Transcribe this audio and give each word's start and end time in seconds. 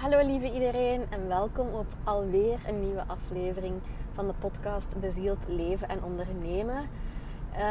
Hallo 0.00 0.26
lieve 0.26 0.52
iedereen 0.52 1.02
en 1.10 1.28
welkom 1.28 1.66
op 1.72 1.86
alweer 2.04 2.58
een 2.66 2.80
nieuwe 2.80 3.02
aflevering 3.06 3.74
van 4.12 4.26
de 4.26 4.32
podcast 4.38 5.00
Bezield 5.00 5.44
Leven 5.48 5.88
en 5.88 6.04
Ondernemen. 6.04 6.76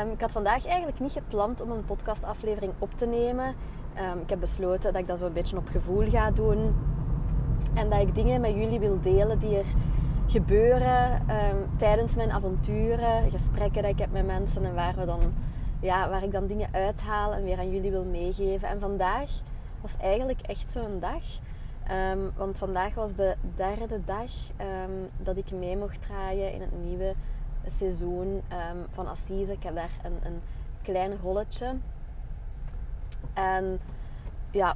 Um, 0.03 0.11
ik 0.11 0.21
had 0.21 0.31
vandaag 0.31 0.65
eigenlijk 0.65 0.99
niet 0.99 1.11
gepland 1.11 1.61
om 1.61 1.71
een 1.71 1.85
podcastaflevering 1.85 2.73
op 2.79 2.89
te 2.95 3.05
nemen. 3.05 3.45
Um, 3.45 4.21
ik 4.21 4.29
heb 4.29 4.39
besloten 4.39 4.93
dat 4.93 5.01
ik 5.01 5.07
dat 5.07 5.19
zo 5.19 5.25
een 5.25 5.33
beetje 5.33 5.57
op 5.57 5.67
gevoel 5.67 6.09
ga 6.09 6.31
doen. 6.31 6.75
En 7.73 7.89
dat 7.89 7.99
ik 7.99 8.15
dingen 8.15 8.41
met 8.41 8.53
jullie 8.53 8.79
wil 8.79 9.01
delen 9.01 9.39
die 9.39 9.57
er 9.57 9.73
gebeuren 10.27 11.11
um, 11.13 11.77
tijdens 11.77 12.15
mijn 12.15 12.31
avonturen, 12.31 13.31
gesprekken 13.31 13.81
dat 13.81 13.91
ik 13.91 13.99
heb 13.99 14.11
met 14.11 14.25
mensen 14.25 14.65
en 14.65 14.75
waar, 14.75 14.95
we 14.95 15.05
dan, 15.05 15.21
ja, 15.79 16.09
waar 16.09 16.23
ik 16.23 16.31
dan 16.31 16.47
dingen 16.47 16.69
uithaal 16.71 17.33
en 17.33 17.43
weer 17.43 17.57
aan 17.57 17.71
jullie 17.71 17.91
wil 17.91 18.05
meegeven. 18.05 18.67
En 18.67 18.79
vandaag 18.79 19.29
was 19.81 19.95
eigenlijk 19.97 20.41
echt 20.41 20.71
zo'n 20.71 20.99
dag 20.99 21.23
Um, 21.91 22.31
want 22.35 22.57
vandaag 22.57 22.93
was 22.93 23.15
de 23.15 23.35
derde 23.55 24.01
dag 24.05 24.31
um, 24.61 25.09
dat 25.17 25.37
ik 25.37 25.51
mee 25.51 25.77
mocht 25.77 26.01
draaien 26.01 26.53
in 26.53 26.61
het 26.61 26.83
nieuwe 26.83 27.13
seizoen 27.67 28.27
um, 28.27 28.85
van 28.91 29.07
Assise. 29.07 29.51
Ik 29.51 29.63
heb 29.63 29.75
daar 29.75 29.91
een, 30.03 30.17
een 30.23 30.41
klein 30.81 31.17
rolletje. 31.21 31.75
En 33.33 33.79
ja, 34.51 34.75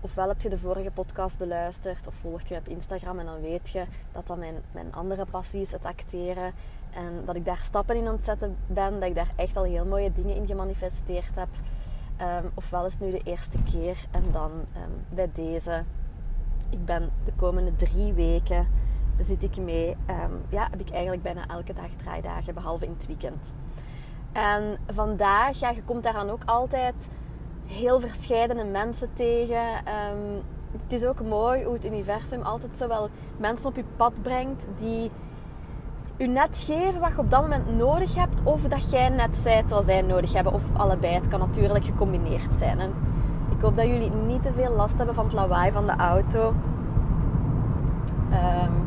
ofwel 0.00 0.28
heb 0.28 0.40
je 0.40 0.48
de 0.48 0.58
vorige 0.58 0.90
podcast 0.90 1.38
beluisterd 1.38 2.06
of 2.06 2.14
volg 2.14 2.42
je 2.42 2.56
op 2.56 2.68
Instagram 2.68 3.18
en 3.18 3.26
dan 3.26 3.40
weet 3.40 3.70
je 3.70 3.84
dat 4.12 4.26
dat 4.26 4.38
mijn, 4.38 4.56
mijn 4.72 4.92
andere 4.92 5.26
passie 5.30 5.60
is, 5.60 5.72
het 5.72 5.84
acteren. 5.84 6.52
En 6.90 7.22
dat 7.24 7.36
ik 7.36 7.44
daar 7.44 7.58
stappen 7.58 7.96
in 7.96 8.06
aan 8.06 8.14
het 8.14 8.24
zetten 8.24 8.56
ben, 8.66 8.92
dat 8.92 9.08
ik 9.08 9.14
daar 9.14 9.32
echt 9.36 9.56
al 9.56 9.64
heel 9.64 9.86
mooie 9.86 10.12
dingen 10.12 10.36
in 10.36 10.46
gemanifesteerd 10.46 11.34
heb. 11.34 11.48
Ofwel 12.54 12.84
is 12.84 12.92
het 12.92 13.00
nu 13.00 13.10
de 13.10 13.22
eerste 13.24 13.62
keer 13.62 14.06
en 14.10 14.24
dan 14.32 14.50
bij 15.08 15.30
deze 15.32 15.84
ik 16.74 16.84
ben 16.84 17.10
de 17.24 17.32
komende 17.36 17.74
drie 17.74 18.12
weken 18.12 18.66
zit 19.18 19.42
ik 19.42 19.56
mee. 19.56 19.88
Um, 19.90 20.40
ja, 20.48 20.68
heb 20.70 20.80
ik 20.80 20.90
eigenlijk 20.90 21.22
bijna 21.22 21.46
elke 21.46 21.72
dag 21.72 21.88
draaidagen, 21.96 22.54
behalve 22.54 22.84
in 22.84 22.92
het 22.92 23.06
weekend. 23.06 23.52
En 24.32 24.78
vandaag, 24.92 25.60
ja, 25.60 25.70
je 25.70 25.82
komt 25.82 26.02
daaraan 26.02 26.30
ook 26.30 26.42
altijd 26.44 27.08
heel 27.66 28.00
verscheidene 28.00 28.64
mensen 28.64 29.08
tegen. 29.14 29.62
Um, 29.76 30.42
het 30.72 30.92
is 30.92 31.04
ook 31.04 31.22
mooi 31.22 31.64
hoe 31.64 31.74
het 31.74 31.84
universum 31.84 32.42
altijd 32.42 32.76
zowel 32.76 33.08
mensen 33.36 33.68
op 33.68 33.76
je 33.76 33.84
pad 33.96 34.22
brengt 34.22 34.66
die 34.78 35.10
u 36.18 36.26
net 36.26 36.58
geven 36.58 37.00
wat 37.00 37.10
je 37.10 37.18
op 37.18 37.30
dat 37.30 37.42
moment 37.42 37.76
nodig 37.76 38.14
hebt, 38.14 38.42
of 38.44 38.62
dat 38.62 38.90
jij 38.90 39.08
net 39.08 39.36
zijt 39.36 39.70
wat 39.70 39.84
zij 39.84 40.02
nodig 40.02 40.32
hebben, 40.32 40.52
of 40.52 40.62
allebei. 40.76 41.14
Het 41.14 41.28
kan 41.28 41.40
natuurlijk 41.40 41.84
gecombineerd 41.84 42.54
zijn. 42.54 42.80
Hè. 42.80 42.88
Hoop 43.64 43.76
dat 43.76 43.86
jullie 43.86 44.10
niet 44.10 44.42
te 44.42 44.52
veel 44.52 44.72
last 44.76 44.96
hebben 44.96 45.14
van 45.14 45.24
het 45.24 45.34
lawaai 45.34 45.72
van 45.72 45.86
de 45.86 45.96
auto. 45.96 46.54
Um, 48.30 48.86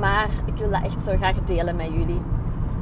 maar 0.00 0.28
ik 0.44 0.56
wil 0.56 0.70
dat 0.70 0.82
echt 0.82 1.02
zo 1.02 1.16
graag 1.16 1.36
delen 1.44 1.76
met 1.76 1.86
jullie. 1.86 2.20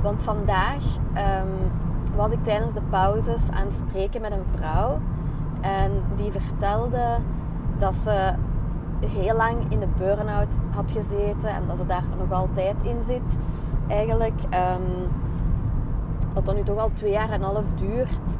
Want 0.02 0.22
vandaag 0.22 0.82
um, 1.14 1.70
was 2.16 2.30
ik 2.30 2.44
tijdens 2.44 2.72
de 2.72 2.80
pauzes 2.90 3.42
aan 3.50 3.64
het 3.64 3.74
spreken 3.74 4.20
met 4.20 4.32
een 4.32 4.44
vrouw. 4.56 4.98
En 5.60 5.90
die 6.16 6.32
vertelde 6.32 7.18
dat 7.78 7.94
ze 7.94 8.32
heel 9.06 9.36
lang 9.36 9.56
in 9.68 9.80
de 9.80 9.88
burn-out 9.98 10.54
had 10.70 10.92
gezeten. 10.92 11.48
En 11.48 11.62
dat 11.66 11.78
ze 11.78 11.86
daar 11.86 12.04
nog 12.18 12.32
altijd 12.38 12.82
in 12.82 13.02
zit. 13.02 13.38
Eigenlijk 13.88 14.40
um, 14.42 15.08
dat 16.34 16.46
dat 16.46 16.54
nu 16.54 16.62
toch 16.62 16.78
al 16.78 16.90
twee 16.92 17.12
jaar 17.12 17.30
en 17.30 17.34
een 17.34 17.54
half 17.54 17.72
duurt. 17.74 18.36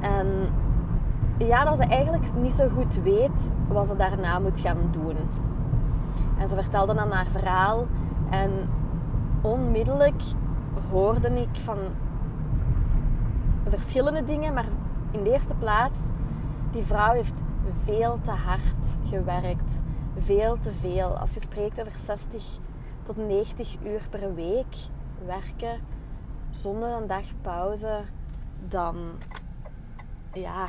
En 0.00 0.26
ja, 1.38 1.64
dat 1.64 1.76
ze 1.76 1.84
eigenlijk 1.84 2.34
niet 2.34 2.52
zo 2.52 2.68
goed 2.68 2.94
weet 3.02 3.50
wat 3.68 3.86
ze 3.86 3.96
daarna 3.96 4.38
moet 4.38 4.60
gaan 4.60 4.88
doen. 4.90 5.16
En 6.38 6.48
ze 6.48 6.54
vertelde 6.54 6.94
dan 6.94 7.10
haar 7.10 7.26
verhaal. 7.26 7.86
En 8.30 8.50
onmiddellijk 9.40 10.22
hoorde 10.90 11.40
ik 11.40 11.58
van 11.60 11.78
verschillende 13.68 14.24
dingen. 14.24 14.54
Maar 14.54 14.68
in 15.10 15.22
de 15.22 15.32
eerste 15.32 15.54
plaats, 15.54 15.98
die 16.70 16.82
vrouw 16.82 17.12
heeft 17.12 17.42
veel 17.84 18.18
te 18.20 18.30
hard 18.30 18.98
gewerkt. 19.04 19.80
Veel 20.18 20.58
te 20.58 20.72
veel. 20.72 21.18
Als 21.18 21.34
je 21.34 21.40
spreekt 21.40 21.80
over 21.80 21.98
60 22.04 22.58
tot 23.02 23.16
90 23.16 23.76
uur 23.84 24.06
per 24.10 24.34
week 24.34 24.76
werken 25.26 25.80
zonder 26.50 26.90
een 26.90 27.06
dag 27.06 27.24
pauze, 27.42 28.00
dan 28.68 28.96
ja, 30.32 30.68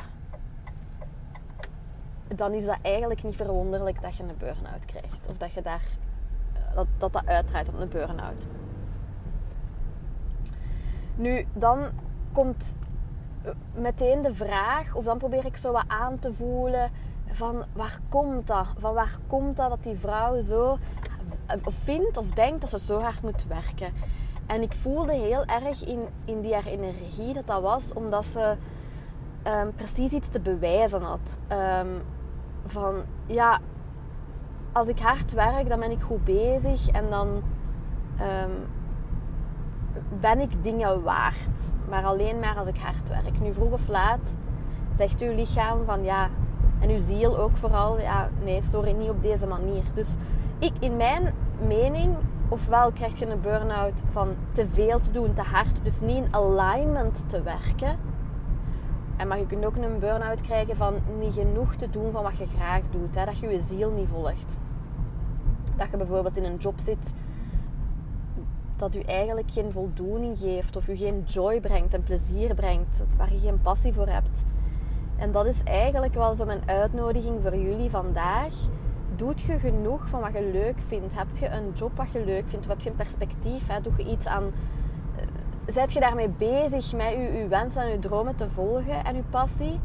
dan 2.36 2.52
is 2.52 2.64
dat 2.64 2.78
eigenlijk 2.82 3.22
niet 3.22 3.36
verwonderlijk 3.36 4.02
dat 4.02 4.16
je 4.16 4.22
een 4.22 4.36
burn-out 4.38 4.84
krijgt. 4.84 5.28
Of 5.28 5.36
dat 5.36 5.52
je 5.52 5.62
daar, 5.62 5.84
eh, 6.52 6.74
dat, 6.74 6.86
dat, 6.98 7.12
dat 7.12 7.26
uitdraait 7.26 7.68
op 7.68 7.80
een 7.80 7.88
burn-out. 7.88 8.46
Nu, 11.14 11.46
dan 11.52 11.86
komt 12.32 12.76
eh, 13.42 13.50
meteen 13.74 14.22
de 14.22 14.34
vraag, 14.34 14.94
of 14.94 15.04
dan 15.04 15.18
probeer 15.18 15.44
ik 15.44 15.56
zo 15.56 15.72
wat 15.72 15.84
aan 15.86 16.18
te 16.18 16.32
voelen 16.32 16.90
van 17.30 17.64
waar 17.72 17.98
komt 18.08 18.46
dat? 18.46 18.66
Van 18.78 18.94
waar 18.94 19.18
komt 19.26 19.56
dat 19.56 19.68
dat 19.68 19.82
die 19.82 19.96
vrouw 19.96 20.40
zo 20.40 20.78
of 21.64 21.74
vindt 21.74 22.16
of 22.16 22.30
denkt 22.30 22.60
dat 22.60 22.70
ze 22.70 22.78
zo 22.78 23.00
hard 23.00 23.22
moet 23.22 23.44
werken? 23.44 23.92
En 24.46 24.62
ik 24.62 24.72
voelde 24.72 25.12
heel 25.12 25.44
erg 25.44 25.84
in, 25.84 26.00
in 26.24 26.40
die 26.40 26.54
haar 26.54 26.66
energie 26.66 27.34
dat 27.34 27.46
dat 27.46 27.62
was 27.62 27.92
omdat 27.92 28.24
ze 28.24 28.56
um, 29.46 29.72
precies 29.74 30.12
iets 30.12 30.28
te 30.28 30.40
bewijzen 30.40 31.02
had. 31.02 31.38
Um, 31.52 32.02
van 32.66 32.94
ja, 33.26 33.60
als 34.72 34.86
ik 34.86 35.00
hard 35.00 35.32
werk, 35.32 35.68
dan 35.68 35.80
ben 35.80 35.90
ik 35.90 36.00
goed 36.00 36.24
bezig 36.24 36.88
en 36.88 37.10
dan 37.10 37.28
um, 38.20 38.52
ben 40.20 40.40
ik 40.40 40.64
dingen 40.64 41.02
waard. 41.02 41.70
Maar 41.88 42.04
alleen 42.04 42.38
maar 42.38 42.56
als 42.58 42.68
ik 42.68 42.78
hard 42.78 43.08
werk. 43.08 43.40
Nu 43.40 43.52
vroeg 43.52 43.72
of 43.72 43.88
laat 43.88 44.36
zegt 44.92 45.20
uw 45.20 45.34
lichaam 45.34 45.84
van 45.84 46.02
ja, 46.02 46.28
en 46.80 46.90
uw 46.90 46.98
ziel 46.98 47.38
ook 47.38 47.56
vooral, 47.56 48.00
ja, 48.00 48.28
nee, 48.44 48.62
sorry, 48.62 48.92
niet 48.92 49.10
op 49.10 49.22
deze 49.22 49.46
manier. 49.46 49.82
Dus 49.94 50.16
ik, 50.58 50.72
in 50.78 50.96
mijn 50.96 51.34
mening, 51.66 52.16
ofwel 52.48 52.92
krijg 52.92 53.18
je 53.18 53.26
een 53.26 53.40
burn-out 53.40 54.02
van 54.10 54.28
te 54.52 54.68
veel 54.68 55.00
te 55.00 55.10
doen, 55.10 55.34
te 55.34 55.42
hard, 55.42 55.84
dus 55.84 56.00
niet 56.00 56.16
in 56.16 56.34
alignment 56.34 57.28
te 57.28 57.42
werken 57.42 57.98
en 59.18 59.28
maar 59.28 59.38
je 59.38 59.46
kunt 59.46 59.64
ook 59.64 59.76
een 59.76 59.98
burn-out 59.98 60.40
krijgen 60.40 60.76
van 60.76 60.94
niet 61.18 61.32
genoeg 61.32 61.74
te 61.74 61.90
doen 61.90 62.10
van 62.10 62.22
wat 62.22 62.36
je 62.36 62.46
graag 62.56 62.82
doet. 62.90 63.14
Hè? 63.14 63.24
Dat 63.24 63.38
je 63.38 63.48
je 63.48 63.60
ziel 63.60 63.90
niet 63.90 64.08
volgt. 64.08 64.58
Dat 65.76 65.90
je 65.90 65.96
bijvoorbeeld 65.96 66.36
in 66.36 66.44
een 66.44 66.56
job 66.56 66.80
zit 66.80 67.12
dat 68.76 68.94
u 68.94 69.00
eigenlijk 69.00 69.50
geen 69.50 69.72
voldoening 69.72 70.38
geeft 70.38 70.76
of 70.76 70.88
u 70.88 70.96
geen 70.96 71.22
joy 71.26 71.60
brengt 71.60 71.94
en 71.94 72.02
plezier 72.02 72.54
brengt, 72.54 73.02
waar 73.16 73.32
je 73.32 73.38
geen 73.38 73.62
passie 73.62 73.92
voor 73.92 74.08
hebt. 74.08 74.44
En 75.16 75.32
dat 75.32 75.46
is 75.46 75.62
eigenlijk 75.64 76.14
wel 76.14 76.34
zo 76.34 76.44
mijn 76.44 76.62
uitnodiging 76.66 77.42
voor 77.42 77.56
jullie 77.56 77.90
vandaag. 77.90 78.54
Doet 79.16 79.40
je 79.40 79.58
genoeg 79.58 80.08
van 80.08 80.20
wat 80.20 80.32
je 80.32 80.50
leuk 80.52 80.78
vindt? 80.86 81.14
Heb 81.14 81.26
je 81.40 81.48
een 81.48 81.72
job 81.74 81.96
wat 81.96 82.10
je 82.12 82.24
leuk 82.24 82.44
vindt? 82.46 82.66
Of 82.66 82.72
heb 82.72 82.80
je 82.80 82.90
een 82.90 82.96
perspectief? 82.96 83.66
Hè? 83.66 83.80
Doe 83.80 83.92
je 83.96 84.10
iets 84.10 84.26
aan 84.26 84.52
Zijt 85.68 85.92
je 85.92 86.00
daarmee 86.00 86.28
bezig 86.28 86.92
met 86.92 87.10
je, 87.10 87.46
wensen 87.48 87.82
en 87.82 87.92
uw 87.92 87.98
dromen 87.98 88.36
te 88.36 88.48
volgen 88.48 89.04
en 89.04 89.16
uw 89.16 89.24
passie? 89.30 89.80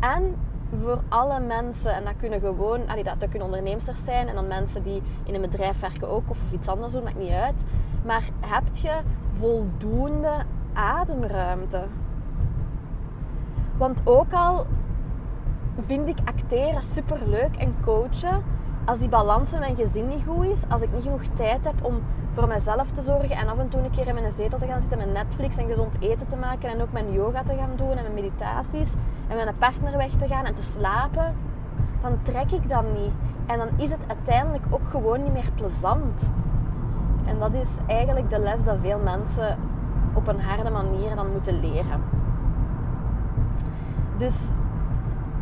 En 0.00 0.36
voor 0.82 1.02
alle 1.08 1.40
mensen, 1.40 1.94
en 1.94 2.04
dat 2.04 2.16
kunnen 2.18 2.40
gewoon, 2.40 2.80
dat, 3.04 3.20
dat 3.20 3.28
kunnen 3.28 3.48
ondernemers 3.48 3.84
zijn 4.04 4.28
en 4.28 4.34
dan 4.34 4.46
mensen 4.46 4.82
die 4.82 5.02
in 5.24 5.34
een 5.34 5.40
bedrijf 5.40 5.80
werken 5.80 6.08
ook 6.08 6.30
of, 6.30 6.42
of 6.42 6.52
iets 6.52 6.68
anders 6.68 6.92
doen, 6.92 7.02
maakt 7.02 7.18
niet 7.18 7.30
uit. 7.30 7.64
Maar 8.04 8.24
heb 8.40 8.62
je 8.74 9.00
voldoende 9.30 10.32
ademruimte? 10.72 11.84
Want 13.76 14.00
ook 14.04 14.32
al 14.32 14.66
vind 15.86 16.08
ik 16.08 16.18
acteren 16.24 16.82
super 16.82 17.18
leuk 17.26 17.56
en 17.56 17.76
coachen, 17.82 18.42
als 18.84 18.98
die 18.98 19.08
balans 19.08 19.52
in 19.52 19.58
mijn 19.58 19.76
gezin 19.76 20.08
niet 20.08 20.24
goed 20.26 20.44
is, 20.44 20.62
als 20.68 20.80
ik 20.80 20.92
niet 20.92 21.02
genoeg 21.02 21.22
tijd 21.34 21.64
heb 21.64 21.84
om 21.84 22.02
voor 22.30 22.48
mezelf 22.48 22.90
te 22.90 23.00
zorgen 23.00 23.36
en 23.36 23.48
af 23.48 23.58
en 23.58 23.68
toe 23.68 23.80
een 23.80 23.90
keer 23.90 24.06
in 24.06 24.14
mijn 24.14 24.30
zetel 24.30 24.58
te 24.58 24.66
gaan 24.66 24.80
zitten 24.80 24.98
met 24.98 25.12
Netflix 25.12 25.56
en 25.56 25.66
gezond 25.66 25.96
eten 26.00 26.26
te 26.26 26.36
maken 26.36 26.68
en 26.68 26.82
ook 26.82 26.92
mijn 26.92 27.12
yoga 27.12 27.42
te 27.42 27.56
gaan 27.56 27.70
doen 27.76 27.90
en 27.90 28.02
mijn 28.02 28.14
meditaties 28.14 28.92
en 29.28 29.36
met 29.36 29.46
een 29.46 29.58
partner 29.58 29.96
weg 29.96 30.10
te 30.10 30.26
gaan 30.26 30.44
en 30.44 30.54
te 30.54 30.62
slapen, 30.62 31.34
dan 32.02 32.18
trek 32.22 32.50
ik 32.50 32.68
dat 32.68 32.84
niet. 32.92 33.12
En 33.46 33.58
dan 33.58 33.68
is 33.76 33.90
het 33.90 34.04
uiteindelijk 34.08 34.64
ook 34.70 34.86
gewoon 34.88 35.22
niet 35.22 35.32
meer 35.32 35.50
plezant. 35.54 36.32
En 37.24 37.38
dat 37.38 37.54
is 37.54 37.68
eigenlijk 37.86 38.30
de 38.30 38.38
les 38.38 38.64
dat 38.64 38.76
veel 38.80 38.98
mensen 38.98 39.58
op 40.14 40.28
een 40.28 40.40
harde 40.40 40.70
manier 40.70 41.14
dan 41.14 41.32
moeten 41.32 41.60
leren. 41.60 42.02
Dus 44.16 44.38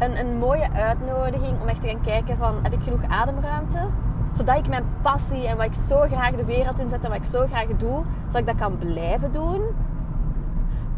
een, 0.02 0.19
een 0.19 0.38
mooie 0.38 0.70
uitnodiging 0.70 1.60
om 1.60 1.69
echt 1.69 1.82
te 1.82 1.88
gaan 1.88 2.02
kijken 2.02 2.37
van 2.37 2.54
heb 2.62 2.72
ik 2.72 2.82
genoeg 2.82 3.04
ademruimte? 3.08 3.88
Zodat 4.32 4.58
ik 4.58 4.69
mijn 4.69 4.84
passie 5.02 5.46
en 5.46 5.56
wat 5.56 5.66
ik 5.66 5.75
zo 5.75 6.00
graag 6.00 6.31
de 6.31 6.44
wereld 6.44 6.81
inzet 6.81 7.04
en 7.04 7.10
wat 7.10 7.19
ik 7.19 7.25
zo 7.25 7.46
graag 7.46 7.66
doe, 7.66 8.04
zodat 8.26 8.40
ik 8.40 8.46
dat 8.46 8.56
kan 8.56 8.78
blijven 8.78 9.32
doen. 9.32 9.60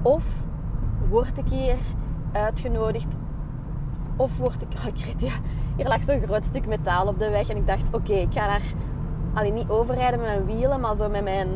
Of 0.03 0.47
word 1.09 1.39
ik 1.39 1.49
hier 1.49 1.77
uitgenodigd 2.33 3.17
of 4.17 4.39
word 4.39 4.63
ik... 4.63 4.69
Oh, 4.79 4.87
ik, 4.87 5.21
ja, 5.21 5.33
hier 5.77 5.89
lag 5.89 6.03
zo'n 6.03 6.21
groot 6.21 6.45
stuk 6.45 6.67
metaal 6.67 7.07
op 7.07 7.19
de 7.19 7.31
weg. 7.31 7.49
En 7.49 7.57
ik 7.57 7.67
dacht, 7.67 7.87
oké, 7.93 8.13
ik 8.13 8.33
ga 8.33 8.47
daar 8.47 8.63
alleen 9.35 9.55
niet 9.55 9.69
overrijden 9.69 10.21
met 10.21 10.29
mijn 10.29 10.45
wielen, 10.45 10.81
maar 10.81 10.95
zo 10.95 11.09
met 11.09 11.23
mijn... 11.23 11.49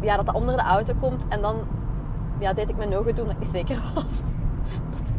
Ja, 0.00 0.16
dat 0.16 0.26
dat 0.26 0.34
onder 0.34 0.56
de 0.56 0.62
auto 0.62 0.94
komt. 1.00 1.28
En 1.28 1.42
dan 1.42 1.56
ja, 2.38 2.52
deed 2.52 2.68
ik 2.68 2.76
mijn 2.76 2.96
ogen 2.96 3.14
toen 3.14 3.26
dat 3.32 3.36
ik 3.40 3.48
zeker 3.48 3.82
was 3.94 4.22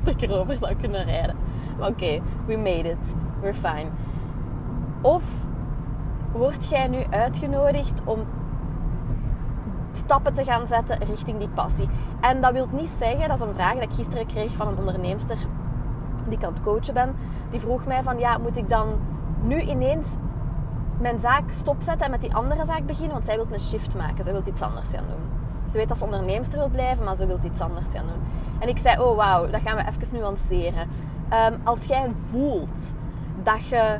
dat 0.07 0.21
ik 0.21 0.29
erover 0.29 0.55
zou 0.55 0.75
kunnen 0.75 1.03
rijden. 1.03 1.35
Maar 1.79 1.89
oké, 1.89 2.21
we 2.45 2.57
made 2.57 2.89
it. 2.89 3.15
We're 3.41 3.53
fine. 3.53 3.89
Of 5.01 5.23
word 6.31 6.69
jij 6.69 6.87
nu 6.87 7.03
uitgenodigd 7.09 8.01
om 8.05 8.19
stappen 9.91 10.33
te 10.33 10.43
gaan 10.43 10.67
zetten 10.67 10.99
richting 11.05 11.39
die 11.39 11.49
passie? 11.49 11.89
En 12.21 12.41
dat 12.41 12.51
wil 12.51 12.67
niet 12.71 12.95
zeggen, 12.99 13.27
dat 13.27 13.37
is 13.37 13.47
een 13.47 13.53
vraag 13.53 13.73
die 13.73 13.81
ik 13.81 13.93
gisteren 13.93 14.25
kreeg 14.25 14.51
van 14.51 14.67
een 14.67 14.77
onderneemster 14.77 15.37
die 16.25 16.37
ik 16.37 16.43
aan 16.43 16.53
het 16.53 16.61
coachen 16.61 16.93
ben. 16.93 17.15
Die 17.49 17.59
vroeg 17.59 17.85
mij 17.85 18.03
van, 18.03 18.19
ja, 18.19 18.37
moet 18.37 18.57
ik 18.57 18.69
dan 18.69 18.99
nu 19.41 19.59
ineens 19.59 20.15
mijn 20.99 21.19
zaak 21.19 21.49
stopzetten 21.51 22.05
en 22.05 22.11
met 22.11 22.21
die 22.21 22.35
andere 22.35 22.65
zaak 22.65 22.85
beginnen? 22.85 23.11
Want 23.11 23.25
zij 23.25 23.35
wil 23.35 23.47
een 23.51 23.59
shift 23.59 23.97
maken. 23.97 24.23
Zij 24.23 24.33
wil 24.33 24.41
iets 24.45 24.61
anders 24.61 24.89
gaan 24.89 25.07
doen. 25.07 25.36
Ze 25.69 25.77
weet 25.77 25.87
dat 25.87 25.97
ze 25.97 26.03
onderneemster 26.03 26.57
wil 26.57 26.69
blijven, 26.69 27.05
maar 27.05 27.15
ze 27.15 27.25
wil 27.25 27.39
iets 27.43 27.59
anders 27.59 27.89
gaan 27.89 28.07
doen. 28.07 28.21
En 28.59 28.67
ik 28.67 28.79
zei, 28.79 28.99
oh 28.99 29.15
wauw, 29.15 29.49
dat 29.49 29.61
gaan 29.61 29.75
we 29.75 29.83
even 29.87 30.17
nuanceren. 30.17 30.87
Um, 31.33 31.59
als 31.63 31.85
jij 31.85 32.11
voelt 32.11 32.93
dat 33.43 33.67
je 33.67 33.97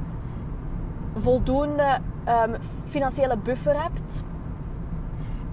voldoende 1.16 1.98
um, 2.28 2.56
financiële 2.86 3.38
buffer 3.38 3.82
hebt 3.82 4.24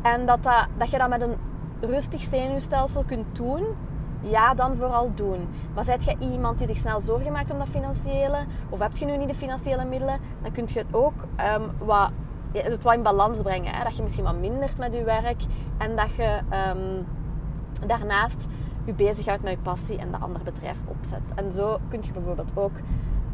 en 0.02 0.26
dat, 0.26 0.42
dat, 0.42 0.66
dat 0.76 0.90
je 0.90 0.98
dat 0.98 1.08
met 1.08 1.20
een 1.20 1.34
rustig 1.80 2.24
zenuwstelsel 2.24 3.04
kunt 3.04 3.36
doen, 3.36 3.64
ja, 4.20 4.54
dan 4.54 4.76
vooral 4.76 5.10
doen. 5.14 5.48
Maar 5.74 5.84
zijt 5.84 6.04
je 6.04 6.16
iemand 6.18 6.58
die 6.58 6.66
zich 6.66 6.78
snel 6.78 7.00
zorgen 7.00 7.32
maakt 7.32 7.50
om 7.50 7.58
dat 7.58 7.68
financiële, 7.68 8.44
of 8.68 8.78
heb 8.78 8.96
je 8.96 9.04
nu 9.04 9.16
niet 9.16 9.28
de 9.28 9.34
financiële 9.34 9.84
middelen, 9.84 10.18
dan 10.42 10.52
kun 10.52 10.68
je 10.72 10.78
het 10.78 10.94
ook 10.94 11.14
um, 11.56 11.70
wat, 11.86 12.10
het 12.62 12.82
wat 12.82 12.94
in 12.94 13.02
balans 13.02 13.42
brengen. 13.42 13.74
Hè? 13.74 13.84
Dat 13.84 13.96
je 13.96 14.02
misschien 14.02 14.24
wat 14.24 14.38
mindert 14.38 14.78
met 14.78 14.94
je 14.94 15.04
werk 15.04 15.42
en 15.78 15.96
dat 15.96 16.14
je 16.14 16.40
um, 16.74 17.06
daarnaast 17.86 18.48
je 18.84 18.92
bezighoudt 18.92 19.42
met 19.42 19.52
je 19.52 19.58
passie 19.58 19.98
en 19.98 20.10
dat 20.10 20.20
ander 20.20 20.42
bedrijf 20.42 20.78
opzet. 20.86 21.32
En 21.34 21.52
zo 21.52 21.78
kun 21.88 22.02
je 22.02 22.12
bijvoorbeeld 22.12 22.52
ook 22.56 22.72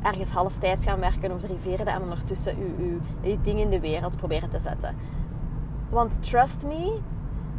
ergens 0.02 0.30
halftijds 0.30 0.84
gaan 0.84 1.00
werken 1.00 1.32
of 1.32 1.40
drie 1.40 1.58
vierde 1.58 1.90
en 1.90 2.02
ondertussen 2.02 2.56
je, 2.58 2.98
je, 3.20 3.40
dingen 3.40 3.62
in 3.62 3.70
de 3.70 3.80
wereld 3.80 4.16
proberen 4.16 4.50
te 4.50 4.58
zetten. 4.58 4.96
Want 5.88 6.22
trust 6.22 6.66
me, 6.66 6.98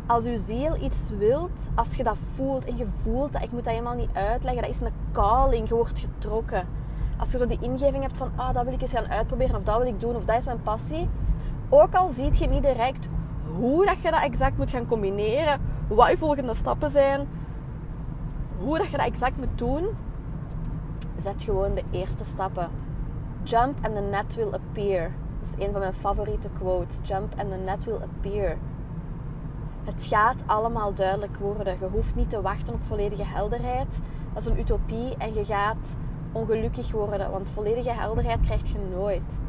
als 0.08 0.24
je 0.24 0.38
ziel 0.38 0.76
iets 0.82 1.12
wilt, 1.18 1.70
als 1.76 1.96
je 1.96 2.04
dat 2.04 2.18
voelt 2.18 2.66
en 2.66 2.78
je 2.78 2.86
voelt 3.02 3.34
dat, 3.34 3.42
ik 3.42 3.52
moet 3.52 3.64
dat 3.64 3.74
helemaal 3.74 3.96
niet 3.96 4.14
uitleggen, 4.14 4.62
dat 4.62 4.72
is 4.72 4.80
een 4.80 4.94
calling, 5.12 5.68
je 5.68 5.76
wordt 5.76 6.00
getrokken. 6.00 6.68
Als 7.18 7.32
je 7.32 7.38
zo 7.38 7.48
die 7.48 7.58
ingeving 7.62 8.04
hebt 8.04 8.18
van, 8.18 8.32
ah, 8.36 8.54
dat 8.54 8.64
wil 8.64 8.74
ik 8.74 8.82
eens 8.82 8.94
gaan 8.94 9.08
uitproberen, 9.08 9.56
of 9.56 9.64
dat 9.64 9.78
wil 9.78 9.88
ik 9.88 10.00
doen, 10.00 10.16
of 10.16 10.26
dat 10.26 10.38
is 10.38 10.46
mijn 10.46 10.62
passie. 10.62 11.10
Ook 11.74 11.96
al 11.96 12.10
ziet 12.10 12.38
je 12.38 12.48
niet 12.48 12.64
direct 12.64 13.10
hoe 13.58 13.86
dat 13.86 14.02
je 14.02 14.12
dat 14.12 14.22
exact 14.22 14.58
moet 14.58 14.72
gaan 14.72 14.86
combineren, 14.86 15.62
wat 15.88 16.10
je 16.10 16.18
volgende 16.18 16.54
stappen 16.54 16.90
zijn, 16.90 17.28
hoe 18.58 18.78
dat 18.78 18.88
je 18.88 18.98
dat 18.98 19.06
exact 19.06 19.38
moet 19.38 19.58
doen, 19.58 19.88
zet 21.16 21.44
gewoon 21.44 21.74
de 21.74 21.84
eerste 21.92 22.24
stappen. 22.24 22.70
Jump 23.44 23.78
and 23.82 23.96
the 23.96 24.02
net 24.02 24.36
will 24.36 24.54
appear. 24.54 25.12
Dat 25.40 25.50
is 25.50 25.66
een 25.66 25.72
van 25.72 25.80
mijn 25.80 25.94
favoriete 25.94 26.50
quotes. 26.50 27.00
Jump 27.04 27.34
and 27.38 27.50
the 27.50 27.58
net 27.66 27.86
will 27.86 28.00
appear. 28.02 28.58
Het 29.84 30.04
gaat 30.04 30.44
allemaal 30.46 30.94
duidelijk 30.94 31.38
worden. 31.38 31.78
Je 31.80 31.88
hoeft 31.92 32.16
niet 32.16 32.30
te 32.30 32.42
wachten 32.42 32.74
op 32.74 32.82
volledige 32.82 33.26
helderheid. 33.26 34.00
Dat 34.34 34.42
is 34.42 34.48
een 34.48 34.60
utopie 34.60 35.16
en 35.18 35.34
je 35.34 35.46
gaat 35.46 35.96
ongelukkig 36.32 36.92
worden, 36.92 37.32
want 37.32 37.50
volledige 37.50 37.92
helderheid 37.92 38.42
krijg 38.42 38.72
je 38.72 38.80
nooit. 38.96 39.42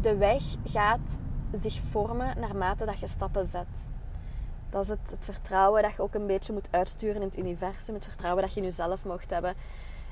De 0.00 0.16
weg 0.16 0.42
gaat 0.64 1.18
zich 1.52 1.80
vormen 1.80 2.40
naarmate 2.40 2.84
dat 2.84 2.98
je 2.98 3.06
stappen 3.06 3.46
zet. 3.46 3.66
Dat 4.70 4.82
is 4.82 4.88
het, 4.88 5.10
het, 5.10 5.24
vertrouwen 5.24 5.82
dat 5.82 5.92
je 5.92 6.02
ook 6.02 6.14
een 6.14 6.26
beetje 6.26 6.52
moet 6.52 6.68
uitsturen 6.70 7.16
in 7.16 7.28
het 7.28 7.38
universum. 7.38 7.94
Het 7.94 8.06
vertrouwen 8.06 8.42
dat 8.42 8.52
je 8.52 8.60
in 8.60 8.66
jezelf 8.66 9.04
mocht 9.04 9.30
hebben. 9.30 9.54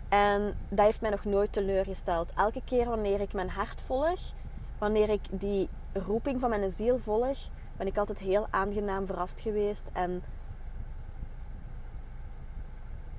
En 0.08 0.58
dat 0.68 0.84
heeft 0.84 1.00
mij 1.00 1.10
nog 1.10 1.24
nooit 1.24 1.52
teleurgesteld. 1.52 2.32
Elke 2.36 2.60
keer 2.64 2.88
wanneer 2.88 3.20
ik 3.20 3.32
mijn 3.32 3.50
hart 3.50 3.80
volg, 3.80 4.20
wanneer 4.78 5.08
ik 5.08 5.20
die 5.30 5.68
roeping 5.92 6.40
van 6.40 6.50
mijn 6.50 6.70
ziel 6.70 6.98
volg, 6.98 7.38
ben 7.76 7.86
ik 7.86 7.96
altijd 7.96 8.18
heel 8.18 8.46
aangenaam 8.50 9.06
verrast 9.06 9.40
geweest. 9.40 9.90
En 9.92 10.22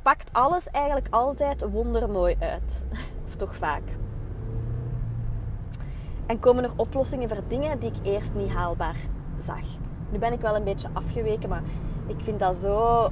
pakt 0.01 0.33
alles 0.33 0.69
eigenlijk 0.69 1.07
altijd 1.09 1.61
wondermooi 1.61 2.35
uit. 2.39 2.79
of 3.25 3.35
toch 3.35 3.55
vaak. 3.55 3.83
En 6.25 6.39
komen 6.39 6.63
er 6.63 6.71
oplossingen 6.75 7.29
voor 7.29 7.41
dingen 7.47 7.79
die 7.79 7.89
ik 7.89 7.97
eerst 8.03 8.33
niet 8.33 8.51
haalbaar 8.51 8.95
zag. 9.43 9.63
Nu 10.09 10.19
ben 10.19 10.33
ik 10.33 10.41
wel 10.41 10.55
een 10.55 10.63
beetje 10.63 10.89
afgeweken, 10.93 11.49
maar 11.49 11.63
ik 12.07 12.19
vind 12.19 12.39
dat 12.39 12.55
zo. 12.55 13.09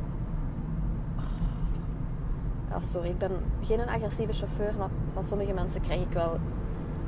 Ja, 2.70 2.80
sorry, 2.80 3.10
ik 3.10 3.18
ben 3.18 3.32
geen 3.62 3.90
agressieve 3.90 4.34
chauffeur, 4.34 4.74
maar 4.78 4.90
van 5.14 5.24
sommige 5.24 5.54
mensen 5.54 5.82
krijg 5.82 6.02
ik 6.02 6.14
wel, 6.14 6.34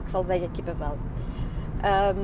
ik 0.04 0.10
zal 0.10 0.24
zeggen, 0.24 0.52
kippenvel. 0.52 0.98
Um, 1.86 2.18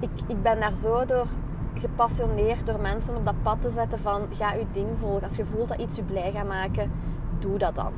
ik, 0.00 0.10
ik 0.26 0.42
ben 0.42 0.60
daar 0.60 0.76
zo 0.76 1.04
door 1.04 1.26
gepassioneerd 1.74 2.66
door 2.66 2.80
mensen 2.80 3.16
op 3.16 3.24
dat 3.24 3.42
pad 3.42 3.62
te 3.62 3.70
zetten 3.70 3.98
van 3.98 4.22
ga 4.32 4.52
je 4.52 4.66
ding 4.72 4.88
volgen. 4.98 5.22
Als 5.22 5.36
je 5.36 5.44
voelt 5.44 5.68
dat 5.68 5.80
iets 5.80 5.96
je 5.96 6.02
blij 6.02 6.32
gaat 6.32 6.46
maken, 6.46 6.90
doe 7.38 7.58
dat 7.58 7.76
dan. 7.76 7.92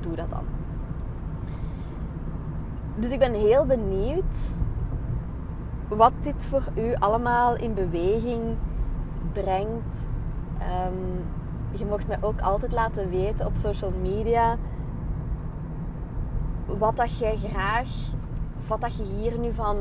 Doe 0.00 0.14
dat 0.14 0.30
dan. 0.30 0.44
Dus 2.94 3.10
ik 3.10 3.18
ben 3.18 3.34
heel 3.34 3.64
benieuwd 3.66 4.36
wat 5.88 6.12
dit 6.20 6.44
voor 6.44 6.62
u 6.74 6.94
allemaal 6.94 7.56
in 7.56 7.74
beweging 7.74 8.40
brengt. 9.32 10.08
Um, 10.86 11.24
je 11.78 11.86
mocht 11.86 12.08
mij 12.08 12.18
ook 12.20 12.40
altijd 12.40 12.72
laten 12.72 13.10
weten 13.10 13.46
op 13.46 13.56
social 13.56 13.92
media 14.02 14.56
wat 16.78 16.96
dat 16.96 17.18
jij 17.18 17.36
graag, 17.36 17.88
of 18.58 18.68
wat 18.68 18.80
dat 18.80 18.96
je 18.96 19.02
hier 19.02 19.38
nu 19.38 19.52
van, 19.52 19.76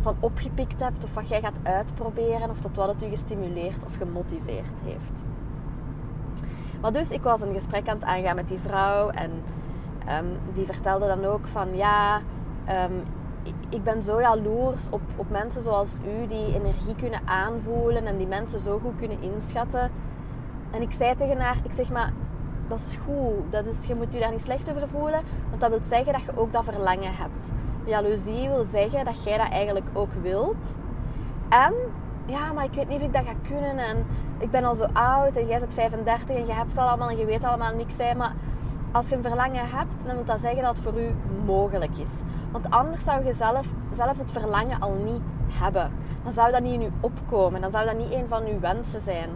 van 0.00 0.16
opgepikt 0.20 0.80
hebt, 0.80 1.04
of 1.04 1.14
wat 1.14 1.28
jij 1.28 1.40
gaat 1.40 1.58
uitproberen, 1.62 2.50
of 2.50 2.60
dat 2.60 2.76
wat 2.76 2.88
het 2.88 3.02
u 3.02 3.06
gestimuleerd 3.06 3.84
of 3.84 3.96
gemotiveerd 3.96 4.80
heeft. 4.84 5.24
Maar 6.80 6.92
dus, 6.92 7.10
ik 7.10 7.22
was 7.22 7.40
een 7.40 7.54
gesprek 7.54 7.88
aan 7.88 7.94
het 7.94 8.04
aangaan 8.04 8.36
met 8.36 8.48
die 8.48 8.58
vrouw 8.58 9.08
en 9.08 9.30
um, 10.08 10.38
die 10.54 10.66
vertelde 10.66 11.06
dan 11.06 11.24
ook 11.24 11.46
van 11.46 11.76
ja, 11.76 12.20
um, 12.68 13.02
ik 13.68 13.84
ben 13.84 14.02
zo 14.02 14.20
jaloers 14.20 14.90
op, 14.90 15.00
op 15.16 15.30
mensen 15.30 15.62
zoals 15.62 15.98
u 16.06 16.26
die 16.26 16.54
energie 16.54 16.94
kunnen 16.94 17.20
aanvoelen 17.24 18.06
en 18.06 18.16
die 18.16 18.26
mensen 18.26 18.58
zo 18.58 18.78
goed 18.78 18.96
kunnen 18.98 19.22
inschatten. 19.22 19.90
En 20.70 20.82
ik 20.82 20.92
zei 20.92 21.16
tegen 21.16 21.38
haar, 21.38 21.56
ik 21.62 21.72
zeg 21.72 21.90
maar, 21.90 22.12
dat 22.68 22.78
is 22.78 22.98
goed. 23.04 23.52
Dat 23.52 23.66
is, 23.66 23.86
je 23.86 23.94
moet 23.94 24.12
je 24.12 24.20
daar 24.20 24.30
niet 24.30 24.42
slecht 24.42 24.70
over 24.70 24.88
voelen, 24.88 25.20
want 25.48 25.60
dat 25.60 25.70
wil 25.70 25.80
zeggen 25.88 26.12
dat 26.12 26.22
je 26.22 26.36
ook 26.36 26.52
dat 26.52 26.64
verlangen 26.64 27.14
hebt. 27.14 27.52
Jaloezie 27.84 28.48
wil 28.48 28.64
zeggen 28.64 29.04
dat 29.04 29.24
jij 29.24 29.38
dat 29.38 29.50
eigenlijk 29.50 29.86
ook 29.92 30.12
wilt. 30.22 30.76
En, 31.48 31.74
ja, 32.26 32.52
maar 32.52 32.64
ik 32.64 32.72
weet 32.72 32.88
niet 32.88 33.00
of 33.00 33.06
ik 33.06 33.12
dat 33.12 33.24
ga 33.24 33.34
kunnen 33.42 33.78
en 33.78 34.06
ik 34.38 34.50
ben 34.50 34.64
al 34.64 34.74
zo 34.74 34.86
oud 34.92 35.36
en 35.36 35.46
jij 35.46 35.58
bent 35.58 35.74
35 35.74 36.36
en 36.36 36.46
je 36.46 36.52
hebt 36.52 36.68
het 36.68 36.78
allemaal 36.78 37.08
en 37.08 37.16
je 37.16 37.24
weet 37.24 37.44
allemaal 37.44 37.74
niks. 37.74 37.94
Hè, 37.96 38.14
maar 38.14 38.32
als 38.94 39.08
je 39.08 39.16
een 39.16 39.22
verlangen 39.22 39.68
hebt, 39.68 40.06
dan 40.06 40.14
wil 40.14 40.24
dat 40.24 40.40
zeggen 40.40 40.62
dat 40.62 40.76
het 40.76 40.84
voor 40.84 41.00
u 41.02 41.14
mogelijk 41.44 41.96
is. 41.96 42.10
Want 42.50 42.70
anders 42.70 43.04
zou 43.04 43.24
je 43.24 43.32
zelf, 43.32 43.66
zelfs 43.90 44.20
het 44.20 44.30
verlangen 44.30 44.80
al 44.80 44.94
niet 45.04 45.22
hebben. 45.48 45.90
Dan 46.22 46.32
zou 46.32 46.52
dat 46.52 46.62
niet 46.62 46.72
in 46.72 46.82
u 46.82 46.90
opkomen. 47.00 47.60
Dan 47.60 47.70
zou 47.70 47.84
dat 47.86 47.98
niet 47.98 48.12
een 48.12 48.28
van 48.28 48.46
uw 48.46 48.60
wensen 48.60 49.00
zijn. 49.00 49.28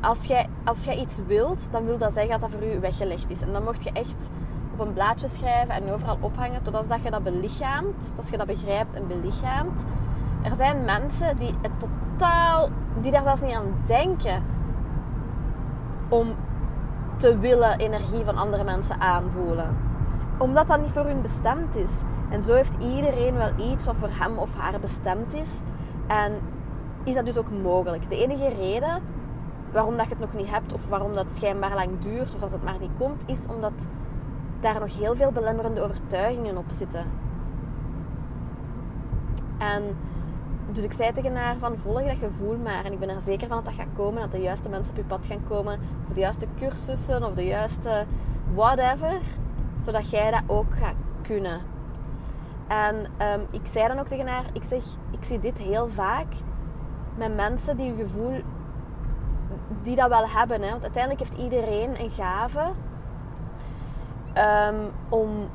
Als 0.00 0.24
jij, 0.24 0.48
als 0.64 0.84
jij 0.84 0.96
iets 0.96 1.20
wilt, 1.26 1.60
dan 1.70 1.84
wil 1.84 1.98
dat 1.98 2.12
zeggen 2.12 2.30
dat 2.30 2.40
dat 2.40 2.60
voor 2.60 2.68
u 2.76 2.80
weggelegd 2.80 3.30
is. 3.30 3.42
En 3.42 3.52
dan 3.52 3.64
mocht 3.64 3.84
je 3.84 3.92
echt 3.92 4.30
op 4.72 4.80
een 4.86 4.92
blaadje 4.92 5.28
schrijven 5.28 5.74
en 5.74 5.92
overal 5.92 6.18
ophangen 6.20 6.62
totdat 6.62 7.02
je 7.02 7.10
dat 7.10 7.22
belichaamt. 7.22 8.12
Tot 8.16 8.28
je 8.28 8.36
dat 8.36 8.46
begrijpt 8.46 8.94
en 8.94 9.06
belichaamt. 9.06 9.84
Er 10.42 10.54
zijn 10.54 10.84
mensen 10.84 11.36
die 11.36 11.54
het 11.62 11.72
totaal, 11.80 12.70
die 13.00 13.10
daar 13.10 13.24
zelfs 13.24 13.40
niet 13.40 13.54
aan 13.54 13.74
denken 13.84 14.42
om 16.08 16.34
te 17.16 17.38
willen 17.38 17.78
energie 17.78 18.24
van 18.24 18.36
andere 18.36 18.64
mensen 18.64 19.00
aanvoelen. 19.00 19.76
Omdat 20.38 20.66
dat 20.66 20.80
niet 20.80 20.90
voor 20.90 21.04
hun 21.04 21.22
bestemd 21.22 21.76
is. 21.76 21.92
En 22.30 22.42
zo 22.42 22.54
heeft 22.54 22.76
iedereen 22.82 23.34
wel 23.34 23.50
iets 23.72 23.86
wat 23.86 23.96
voor 23.96 24.10
hem 24.10 24.38
of 24.38 24.54
haar 24.54 24.80
bestemd 24.80 25.34
is. 25.34 25.60
En 26.06 26.32
is 27.04 27.14
dat 27.14 27.24
dus 27.24 27.38
ook 27.38 27.50
mogelijk. 27.62 28.08
De 28.08 28.22
enige 28.22 28.48
reden 28.48 29.02
waarom 29.72 29.96
dat 29.96 30.04
je 30.04 30.10
het 30.10 30.20
nog 30.20 30.34
niet 30.34 30.50
hebt 30.50 30.72
of 30.72 30.88
waarom 30.88 31.14
dat 31.14 31.26
schijnbaar 31.32 31.74
lang 31.74 31.98
duurt 31.98 32.34
of 32.34 32.40
dat 32.40 32.52
het 32.52 32.64
maar 32.64 32.78
niet 32.80 32.90
komt, 32.98 33.22
is 33.26 33.46
omdat 33.46 33.88
daar 34.60 34.80
nog 34.80 34.96
heel 34.96 35.16
veel 35.16 35.32
belemmerende 35.32 35.82
overtuigingen 35.82 36.56
op 36.56 36.64
zitten. 36.68 37.04
En 39.58 39.82
dus 40.74 40.84
ik 40.84 40.92
zei 40.92 41.12
tegen 41.12 41.36
haar 41.36 41.56
van 41.58 41.78
volg 41.78 42.02
dat 42.02 42.16
gevoel 42.18 42.56
maar. 42.56 42.84
En 42.84 42.92
ik 42.92 42.98
ben 42.98 43.08
er 43.08 43.20
zeker 43.20 43.48
van 43.48 43.56
dat 43.56 43.64
dat 43.64 43.74
gaat 43.74 43.94
komen. 43.96 44.20
Dat 44.20 44.32
de 44.32 44.40
juiste 44.40 44.68
mensen 44.68 44.92
op 44.92 44.98
je 44.98 45.04
pad 45.04 45.26
gaan 45.26 45.44
komen. 45.48 45.80
Of 46.06 46.12
de 46.12 46.20
juiste 46.20 46.46
cursussen 46.56 47.24
of 47.24 47.34
de 47.34 47.44
juiste 47.44 48.04
whatever, 48.54 49.20
zodat 49.84 50.10
jij 50.10 50.30
dat 50.30 50.42
ook 50.46 50.74
gaat 50.74 50.94
kunnen. 51.22 51.60
En 52.66 53.06
ehm, 53.16 53.40
ik 53.50 53.60
zei 53.64 53.88
dan 53.88 53.98
ook 53.98 54.06
tegen 54.08 54.26
haar, 54.26 54.44
ik 54.52 54.64
zeg, 54.64 54.82
ik 55.10 55.24
zie 55.24 55.40
dit 55.40 55.58
heel 55.58 55.88
vaak 55.88 56.26
met 57.14 57.34
mensen 57.34 57.76
die 57.76 57.90
een 57.90 57.96
gevoel, 57.96 58.42
die 59.82 59.96
dat 59.96 60.08
wel 60.08 60.28
hebben. 60.28 60.62
Hè? 60.62 60.70
Want 60.70 60.82
uiteindelijk 60.82 61.28
heeft 61.28 61.42
iedereen 61.42 62.00
een 62.00 62.10
gave 62.10 62.72
ehm, 64.32 64.84
om 65.08 65.48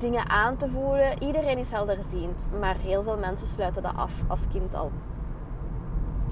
dingen 0.00 0.30
aan 0.30 0.56
te 0.56 0.68
voelen. 0.68 1.22
Iedereen 1.22 1.58
is 1.58 1.70
helderziend, 1.70 2.46
maar 2.60 2.76
heel 2.76 3.02
veel 3.02 3.16
mensen 3.16 3.46
sluiten 3.46 3.82
dat 3.82 3.96
af 3.96 4.22
als 4.26 4.48
kind 4.52 4.74
al. 4.74 4.90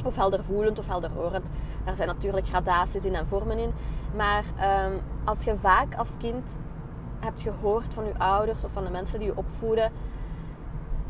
Of 0.05 0.17
heldervoelend 0.17 0.79
of 0.79 0.89
helderhorend. 0.89 1.49
Daar 1.85 1.95
zijn 1.95 2.09
natuurlijk 2.09 2.47
gradaties 2.47 3.05
in 3.05 3.15
en 3.15 3.27
vormen 3.27 3.59
in. 3.59 3.73
Maar 4.17 4.45
ehm, 4.59 4.93
als 5.25 5.45
je 5.45 5.57
vaak 5.57 5.95
als 5.95 6.11
kind 6.19 6.57
hebt 7.21 7.43
gehoord 7.43 7.95
van 7.95 8.05
je 8.05 8.19
ouders 8.19 8.65
of 8.65 8.73
van 8.73 8.85
de 8.85 8.91
mensen 8.91 9.19
die 9.19 9.29
je 9.29 9.37
opvoeden. 9.37 9.93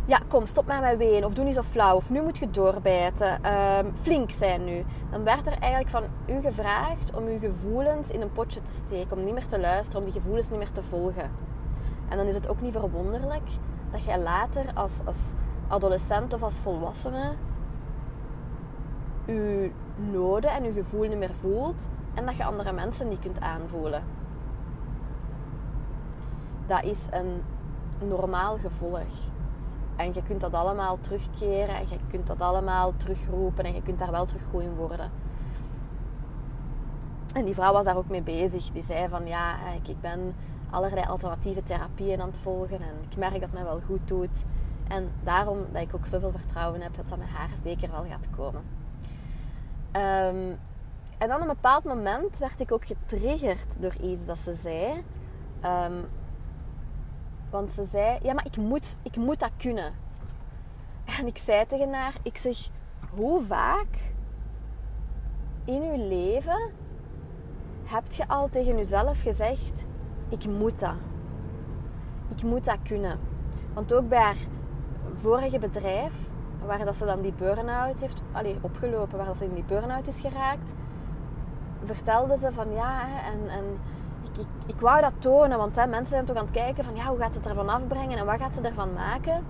Ja, 0.06 0.20
kom, 0.28 0.46
stop 0.46 0.66
met 0.66 0.80
mijn 0.80 0.96
ween. 0.96 1.24
Of 1.24 1.34
doe 1.34 1.44
niet 1.44 1.54
zo 1.54 1.62
flauw. 1.62 1.96
Of 1.96 2.10
nu 2.10 2.22
moet 2.22 2.38
je 2.38 2.50
doorbijten. 2.50 3.52
Um, 3.52 3.92
flink 4.02 4.30
zijn 4.30 4.64
nu. 4.64 4.84
Dan 5.10 5.24
werd 5.24 5.46
er 5.46 5.58
eigenlijk 5.58 5.90
van 5.90 6.04
u 6.26 6.40
gevraagd 6.40 7.14
om 7.14 7.26
uw 7.26 7.38
gevoelens 7.38 8.10
in 8.10 8.20
een 8.20 8.32
potje 8.32 8.62
te 8.62 8.70
steken. 8.86 9.16
Om 9.16 9.24
niet 9.24 9.34
meer 9.34 9.46
te 9.46 9.60
luisteren. 9.60 10.00
Om 10.00 10.04
die 10.04 10.20
gevoelens 10.20 10.50
niet 10.50 10.58
meer 10.58 10.72
te 10.72 10.82
volgen. 10.82 11.30
En 12.14 12.20
dan 12.20 12.28
is 12.28 12.34
het 12.34 12.48
ook 12.48 12.60
niet 12.60 12.72
verwonderlijk 12.72 13.50
dat 13.90 14.04
jij 14.04 14.20
later 14.20 14.64
als, 14.74 14.92
als 15.04 15.18
adolescent 15.68 16.32
of 16.32 16.42
als 16.42 16.58
volwassene 16.58 17.32
je 19.26 19.70
noden 20.12 20.50
en 20.50 20.64
je 20.64 20.72
gevoel 20.72 21.08
niet 21.08 21.18
meer 21.18 21.34
voelt 21.34 21.88
en 22.14 22.26
dat 22.26 22.36
je 22.36 22.44
andere 22.44 22.72
mensen 22.72 23.08
niet 23.08 23.18
kunt 23.18 23.40
aanvoelen. 23.40 24.02
Dat 26.66 26.82
is 26.82 27.06
een 27.10 27.42
normaal 28.08 28.58
gevolg. 28.58 29.12
En 29.96 30.14
je 30.14 30.22
kunt 30.22 30.40
dat 30.40 30.54
allemaal 30.54 30.98
terugkeren 31.00 31.76
en 31.76 31.88
je 31.88 31.98
kunt 32.08 32.26
dat 32.26 32.40
allemaal 32.40 32.92
terugroepen 32.96 33.64
en 33.64 33.74
je 33.74 33.82
kunt 33.82 33.98
daar 33.98 34.10
wel 34.10 34.24
terug 34.24 34.44
goed 34.44 34.62
in 34.62 34.74
worden. 34.74 35.10
En 37.34 37.44
die 37.44 37.54
vrouw 37.54 37.72
was 37.72 37.84
daar 37.84 37.96
ook 37.96 38.08
mee 38.08 38.22
bezig. 38.22 38.70
Die 38.72 38.82
zei 38.82 39.08
van 39.08 39.26
ja, 39.26 39.56
ik, 39.74 39.88
ik 39.88 40.00
ben 40.00 40.34
allerlei 40.74 41.06
alternatieve 41.06 41.62
therapieën 41.62 42.20
aan 42.20 42.28
het 42.28 42.38
volgen 42.38 42.82
en 42.82 42.94
ik 43.10 43.16
merk 43.16 43.32
dat 43.32 43.42
het 43.42 43.52
mij 43.52 43.64
wel 43.64 43.80
goed 43.86 44.08
doet. 44.08 44.44
En 44.88 45.10
daarom 45.22 45.58
dat 45.72 45.82
ik 45.82 45.94
ook 45.94 46.06
zoveel 46.06 46.30
vertrouwen 46.30 46.80
heb 46.80 46.96
dat 46.96 47.08
dat 47.08 47.18
met 47.18 47.28
haar 47.28 47.50
zeker 47.62 47.90
wel 47.90 48.04
gaat 48.08 48.28
komen. 48.36 48.62
Ehm, 49.90 50.52
en 51.18 51.28
dan 51.28 51.34
op 51.34 51.40
een 51.40 51.46
bepaald 51.46 51.84
moment 51.84 52.38
werd 52.38 52.60
ik 52.60 52.72
ook 52.72 52.86
getriggerd 52.86 53.82
door 53.82 53.96
iets 53.96 54.26
dat 54.26 54.38
ze 54.38 54.52
zei. 54.52 55.04
Ehm, 55.60 56.02
want 57.50 57.70
ze 57.70 57.84
zei, 57.84 58.18
ja 58.22 58.32
maar 58.32 58.46
ik 58.46 58.56
moet, 58.56 58.96
ik 59.02 59.16
moet 59.16 59.40
dat 59.40 59.50
kunnen. 59.56 59.92
En 61.04 61.26
ik 61.26 61.38
zei 61.38 61.66
tegen 61.66 61.92
haar, 61.92 62.14
ik 62.22 62.36
zeg, 62.36 62.68
hoe 63.10 63.42
vaak 63.42 64.12
in 65.64 65.82
uw 65.82 66.08
leven 66.08 66.70
heb 67.84 68.12
je 68.12 68.28
al 68.28 68.48
tegen 68.48 68.76
jezelf 68.76 69.22
gezegd, 69.22 69.84
ik 70.34 70.46
moet 70.46 70.80
dat. 70.80 70.94
Ik 72.36 72.42
moet 72.42 72.64
dat 72.64 72.78
kunnen. 72.82 73.18
Want 73.74 73.94
ook 73.94 74.08
bij 74.08 74.22
haar 74.22 74.36
vorige 75.20 75.58
bedrijf, 75.58 76.12
waar 76.66 76.84
dat 76.84 76.96
ze 76.96 77.04
dan 77.04 77.20
die 77.20 77.32
burn-out 77.32 78.00
heeft 78.00 78.22
allee, 78.32 78.58
opgelopen, 78.60 79.18
waar 79.18 79.36
ze 79.36 79.44
in 79.44 79.54
die 79.54 79.64
burn-out 79.64 80.06
is 80.06 80.20
geraakt, 80.20 80.72
vertelde 81.84 82.38
ze 82.38 82.52
van 82.52 82.72
ja, 82.72 83.00
en, 83.32 83.48
en 83.48 83.64
ik, 84.22 84.38
ik, 84.38 84.74
ik 84.74 84.80
wou 84.80 85.00
dat 85.00 85.12
tonen, 85.18 85.58
want 85.58 85.76
hè, 85.76 85.86
mensen 85.86 86.08
zijn 86.08 86.24
toch 86.24 86.36
aan 86.36 86.44
het 86.44 86.54
kijken 86.54 86.84
van 86.84 86.96
ja, 86.96 87.04
hoe 87.04 87.18
gaat 87.18 87.32
ze 87.32 87.38
het 87.38 87.48
ervan 87.48 87.68
afbrengen 87.68 88.18
en 88.18 88.26
wat 88.26 88.40
gaat 88.40 88.54
ze 88.54 88.60
ervan 88.60 88.92
maken. 88.92 89.44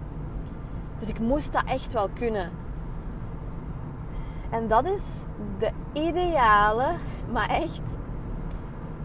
Dus 0.98 1.08
ik 1.08 1.18
moest 1.18 1.52
dat 1.52 1.64
echt 1.64 1.92
wel 1.92 2.08
kunnen. 2.08 2.50
En 4.50 4.68
dat 4.68 4.84
is 4.84 5.24
de 5.58 5.70
ideale, 5.92 6.86
maar 7.32 7.48
echt 7.48 7.82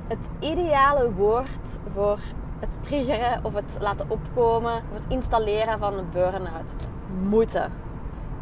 het 0.09 0.29
ideale 0.39 1.13
woord 1.13 1.79
voor 1.87 2.19
het 2.59 2.83
triggeren 2.83 3.39
of 3.43 3.53
het 3.53 3.77
laten 3.79 4.09
opkomen 4.09 4.73
of 4.73 4.93
het 4.93 5.05
installeren 5.07 5.79
van 5.79 5.93
een 5.93 6.09
burn-out. 6.11 6.75
Moeten. 7.21 7.71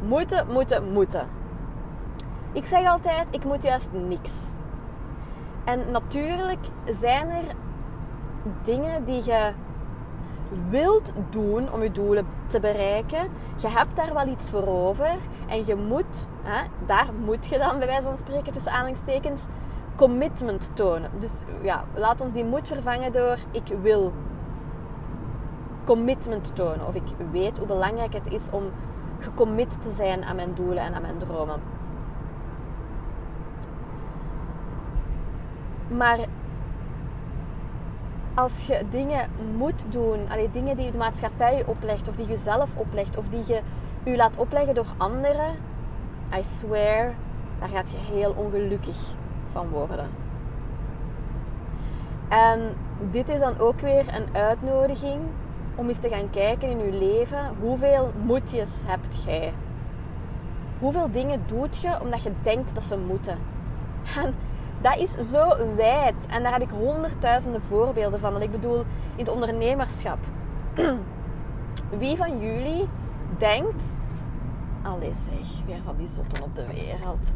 Moeten, 0.01 0.47
moeten, 0.51 0.91
moeten. 0.91 1.27
Ik 2.51 2.65
zeg 2.65 2.87
altijd, 2.87 3.27
ik 3.31 3.43
moet 3.43 3.63
juist 3.63 3.89
niks. 3.91 4.33
En 5.63 5.91
natuurlijk 5.91 6.65
zijn 6.99 7.29
er 7.29 7.43
dingen 8.63 9.05
die 9.05 9.23
je 9.23 9.51
wilt 10.69 11.11
doen 11.29 11.71
om 11.71 11.83
je 11.83 11.91
doelen 11.91 12.27
te 12.47 12.59
bereiken. 12.59 13.29
Je 13.57 13.67
hebt 13.67 13.95
daar 13.95 14.13
wel 14.13 14.27
iets 14.27 14.49
voor 14.49 14.67
over. 14.67 15.17
En 15.47 15.65
je 15.65 15.75
moet, 15.75 16.27
hè, 16.43 16.63
daar 16.85 17.07
moet 17.25 17.47
je 17.47 17.57
dan 17.57 17.77
bij 17.77 17.87
wijze 17.87 18.07
van 18.07 18.17
spreken 18.17 18.53
tussen 18.53 18.71
aanhalingstekens 18.71 19.45
commitment 19.97 20.69
tonen. 20.73 21.11
Dus 21.19 21.31
ja, 21.61 21.83
laat 21.95 22.21
ons 22.21 22.31
die 22.31 22.45
moed 22.45 22.67
vervangen 22.67 23.11
door 23.11 23.37
ik 23.51 23.67
wil 23.81 24.13
commitment 25.85 26.55
tonen. 26.55 26.87
Of 26.87 26.95
ik 26.95 27.03
weet 27.31 27.57
hoe 27.57 27.67
belangrijk 27.67 28.13
het 28.13 28.33
is 28.33 28.49
om 28.49 28.63
gecommit 29.19 29.81
te 29.81 29.91
zijn 29.91 30.23
aan 30.23 30.35
mijn 30.35 30.53
doelen 30.53 30.83
en 30.83 30.93
aan 30.93 31.01
mijn 31.01 31.17
dromen. 31.17 31.59
Maar 35.87 36.19
als 38.33 38.67
je 38.67 38.81
dingen 38.89 39.29
moet 39.57 39.85
doen, 39.89 40.19
allee, 40.29 40.51
dingen 40.51 40.77
die 40.77 40.91
de 40.91 40.97
maatschappij 40.97 41.57
je 41.57 41.67
oplegt, 41.67 42.07
of 42.07 42.15
die 42.15 42.27
je 42.27 42.35
zelf 42.35 42.69
oplegt, 42.75 43.17
of 43.17 43.29
die 43.29 43.43
je 43.47 43.61
je 44.03 44.15
laat 44.15 44.37
opleggen 44.37 44.75
door 44.75 44.93
anderen, 44.97 45.55
I 46.37 46.43
swear, 46.43 47.13
daar 47.59 47.69
gaat 47.69 47.89
je 47.91 47.97
heel 48.15 48.33
ongelukkig 48.37 48.97
van 49.51 49.69
worden. 49.69 50.09
En 52.27 52.59
dit 53.11 53.29
is 53.29 53.39
dan 53.39 53.59
ook 53.59 53.79
weer 53.79 54.05
een 54.15 54.35
uitnodiging 54.35 55.21
om 55.75 55.87
eens 55.87 55.97
te 55.97 56.09
gaan 56.09 56.29
kijken 56.29 56.69
in 56.69 56.77
je 56.77 56.91
leven. 56.91 57.39
Hoeveel 57.59 58.11
moedjes 58.25 58.83
hebt 58.85 59.23
jij? 59.23 59.53
Hoeveel 60.79 61.11
dingen 61.11 61.43
doet 61.45 61.77
je 61.77 62.01
omdat 62.01 62.23
je 62.23 62.31
denkt 62.41 62.75
dat 62.75 62.83
ze 62.83 62.97
moeten? 62.97 63.37
En 64.15 64.35
dat 64.81 64.97
is 64.97 65.11
zo 65.11 65.75
wijd. 65.75 66.25
En 66.29 66.43
daar 66.43 66.51
heb 66.51 66.61
ik 66.61 66.69
honderdduizenden 66.69 67.61
voorbeelden 67.61 68.19
van. 68.19 68.35
En 68.35 68.41
ik 68.41 68.51
bedoel, 68.51 68.79
in 69.15 69.25
het 69.25 69.29
ondernemerschap. 69.29 70.17
Wie 71.99 72.17
van 72.17 72.39
jullie 72.39 72.87
denkt... 73.37 73.95
Allee 74.81 75.13
zeg, 75.13 75.65
weer 75.65 75.81
van 75.85 75.95
die 75.97 76.07
zotten 76.07 76.43
op 76.43 76.55
de 76.55 76.65
wereld. 76.67 77.27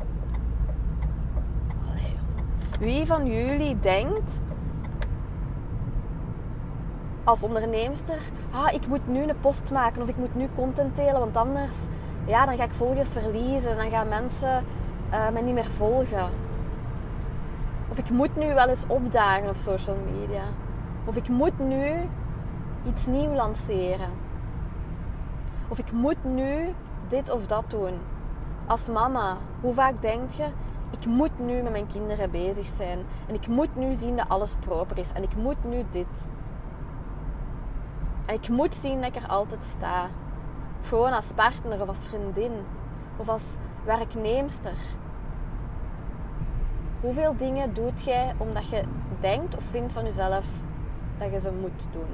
Wie 2.82 3.06
van 3.06 3.26
jullie 3.26 3.80
denkt 3.80 4.32
als 7.24 7.44
onderneemster, 7.44 8.18
ah, 8.52 8.74
ik 8.74 8.88
moet 8.88 9.08
nu 9.08 9.24
een 9.24 9.40
post 9.40 9.72
maken 9.72 10.02
of 10.02 10.08
ik 10.08 10.18
moet 10.18 10.36
nu 10.36 10.50
content 10.56 10.96
delen, 10.96 11.20
want 11.20 11.38
anders 11.38 11.78
ja, 12.26 12.46
dan 12.46 12.58
ga 12.58 12.64
ik 12.64 12.72
volgers 12.72 13.10
verliezen 13.10 13.72
en 13.72 13.78
dan 13.78 13.90
gaan 13.90 14.08
mensen 14.08 14.64
uh, 15.12 15.30
mij 15.30 15.42
niet 15.42 15.54
meer 15.54 15.72
volgen. 15.78 16.30
Of 17.90 17.98
ik 17.98 18.10
moet 18.10 18.36
nu 18.36 18.54
wel 18.54 18.68
eens 18.68 18.86
opdagen 18.88 19.50
op 19.50 19.58
social 19.58 19.98
media. 20.12 20.44
Of 21.06 21.16
ik 21.16 21.30
moet 21.30 21.60
nu 21.60 22.10
iets 22.88 23.08
nieuw 23.08 23.34
lanceren. 23.34 24.10
Of 25.68 25.80
ik 25.80 25.92
moet 25.92 26.24
nu 26.24 26.74
dit 27.08 27.30
of 27.30 27.46
dat 27.48 27.64
doen. 27.68 27.94
Als 28.66 28.90
mama, 28.90 29.38
hoe 29.62 29.74
vaak 29.74 30.02
denk 30.02 30.32
je, 30.32 30.46
ik 30.92 31.06
moet 31.06 31.40
nu 31.40 31.62
met 31.62 31.72
mijn 31.72 31.88
kinderen 31.88 32.32
bezig 32.32 32.68
zijn. 32.68 33.00
En 33.28 33.36
ik 33.36 33.48
moet 33.48 33.76
nu 33.76 33.94
zien 33.94 34.16
dat 34.16 34.30
alles 34.30 34.56
proper 34.56 34.98
is. 34.98 35.12
En 35.12 35.24
ik 35.24 35.36
moet 35.36 35.64
nu 35.64 35.86
dit. 35.90 36.28
En 38.26 38.36
ik 38.36 38.50
moet 38.50 38.76
zien 38.82 39.02
dat 39.02 39.16
ik 39.16 39.22
er 39.24 39.30
altijd 39.30 39.64
sta. 39.64 40.10
gewoon 40.84 41.14
als 41.14 41.34
partner 41.34 41.82
of 41.82 41.88
als 41.88 42.06
vriendin. 42.06 42.52
Of 43.18 43.30
als 43.30 43.56
werknemster. 43.86 44.78
Hoeveel 47.02 47.36
dingen 47.38 47.74
doet 47.74 48.04
jij 48.04 48.34
omdat 48.38 48.70
je 48.70 48.84
denkt 49.20 49.58
of 49.58 49.64
vindt 49.64 49.94
van 49.94 50.04
jezelf 50.04 50.48
dat 51.18 51.32
je 51.32 51.40
ze 51.40 51.52
moet 51.52 51.82
doen? 51.92 52.10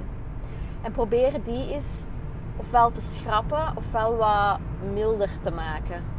En 0.82 0.92
probeer 0.92 1.44
die 1.44 1.74
eens 1.74 2.06
ofwel 2.58 2.92
te 2.92 3.02
schrappen 3.02 3.72
ofwel 3.76 4.16
wat 4.16 4.60
milder 4.94 5.30
te 5.42 5.52
maken. 5.52 6.17